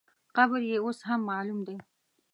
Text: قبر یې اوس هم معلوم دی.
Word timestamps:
قبر 0.35 0.61
یې 0.71 0.77
اوس 0.85 0.99
هم 1.07 1.21
معلوم 1.29 1.59
دی. 1.67 1.77